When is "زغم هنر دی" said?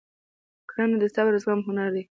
1.43-2.03